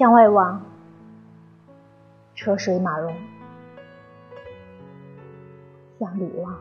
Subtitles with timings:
[0.00, 0.64] 向外望，
[2.34, 3.14] 车水马龙；
[5.98, 6.58] 向里望，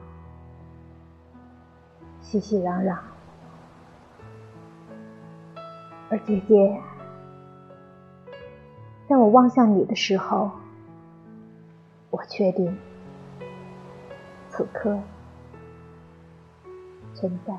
[2.20, 2.98] 熙熙攘攘。
[6.10, 6.82] 而姐姐，
[9.08, 10.52] 在我望向你的时候，
[12.10, 12.78] 我确定
[14.50, 15.00] 此刻
[17.14, 17.58] 存在。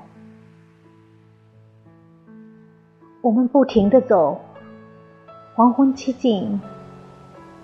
[3.22, 4.38] 我们不停的走，
[5.54, 6.60] 黄昏期近，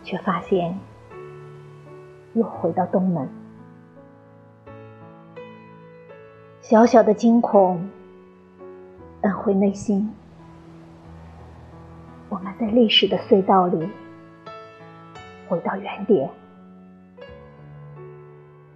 [0.03, 0.77] 却发现
[2.35, 3.29] 又回到东门。
[6.61, 7.89] 小小的惊恐
[9.23, 10.13] 摁回内心。
[12.29, 13.89] 我们在历史的隧道里
[15.49, 16.29] 回到原点，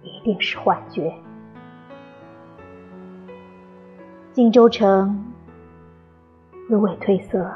[0.01, 1.13] 一定是幻觉。
[4.31, 5.25] 荆州城。
[6.69, 7.53] 芦苇褪色，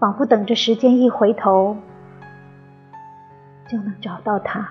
[0.00, 1.76] 仿佛等着时间一回头，
[3.68, 4.66] 就能找到他。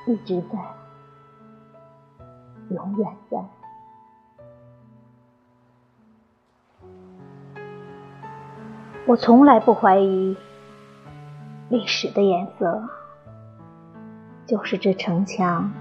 [0.05, 0.59] 一直在，
[2.69, 3.43] 永远在。”
[9.07, 10.37] 我从来不怀疑
[11.69, 12.87] 历史的颜色。
[14.45, 15.71] 就是这城墙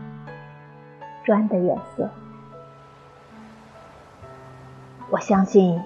[1.25, 2.11] 砖的颜色。
[5.11, 5.81] 我相信，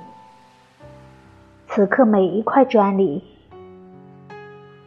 [1.66, 3.24] 此刻每一块砖里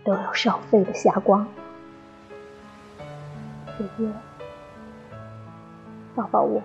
[0.03, 1.45] 都有烧沸的霞光。
[3.77, 4.09] 姐姐，
[6.15, 6.61] 抱抱我，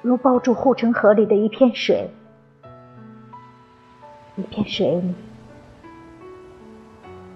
[0.00, 2.10] 如抱住护城河里的一片水，
[4.36, 5.14] 一片水里，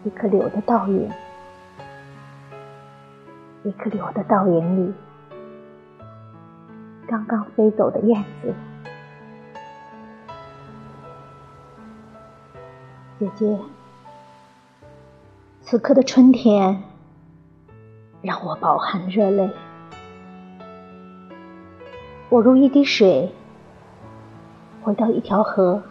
[0.05, 1.11] 一颗柳的倒影。
[3.67, 4.95] 一颗柳的倒影里，
[7.09, 8.55] 刚刚飞走的燕子。
[13.19, 13.59] 姐姐，
[15.63, 16.81] 此刻的春天
[18.23, 19.51] 让我饱含热泪。
[22.29, 23.33] 我如一滴水，
[24.85, 25.83] 回到一条河，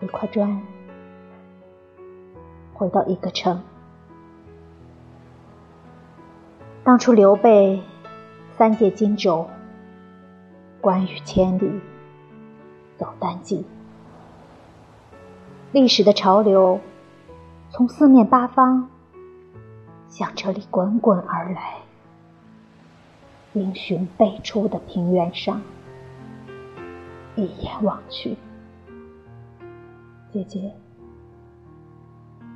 [0.00, 0.60] 一块砖，
[2.74, 3.58] 回到一个城。
[6.86, 7.82] 当初刘备
[8.56, 9.50] 三借荆州，
[10.80, 11.80] 关羽千里
[12.96, 13.66] 走单骑。
[15.72, 16.78] 历史的潮流
[17.70, 18.88] 从四面八方
[20.08, 21.74] 向这里滚滚而来。
[23.54, 25.60] 英雄辈出的平原上，
[27.34, 28.36] 一眼望去，
[30.30, 30.72] 姐姐，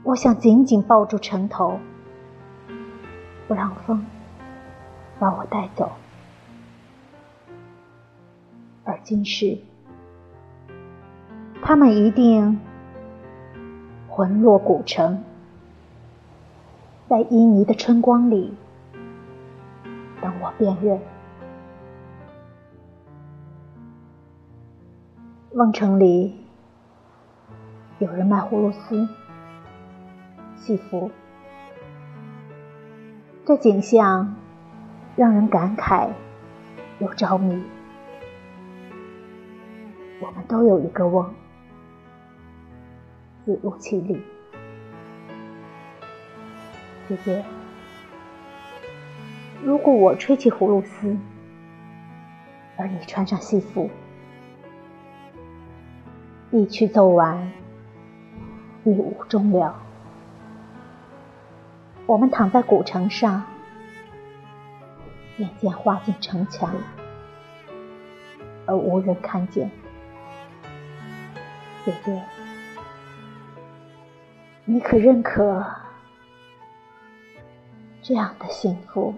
[0.05, 1.81] 我想紧紧抱住城头，
[3.49, 4.07] 不让风。
[5.21, 5.93] 把我带走，
[8.85, 9.59] 而今世，
[11.61, 12.59] 他们一定
[14.09, 15.23] 魂落古城，
[17.07, 18.55] 在旖旎的春光里
[20.23, 20.99] 等我辨认。
[25.53, 26.35] 瓮城里
[27.99, 29.07] 有人卖葫芦丝、
[30.57, 31.11] 戏服，
[33.45, 34.40] 这景象。
[35.17, 36.09] 让人感慨
[36.99, 37.63] 又着迷。
[40.21, 41.27] 我们都有一个瓮，
[43.45, 44.23] 自入其里。
[47.09, 47.45] 姐姐，
[49.65, 51.17] 如果我吹起葫芦丝，
[52.77, 53.91] 而你穿上戏服，
[56.51, 57.51] 一曲奏完，
[58.85, 59.75] 一舞终了，
[62.07, 63.43] 我们躺在古城上。
[65.41, 66.71] 渐渐化进城墙，
[68.67, 69.71] 而无人看见。
[71.83, 72.23] 姐姐，
[74.67, 75.65] 你可认可
[78.03, 79.15] 这样的幸福？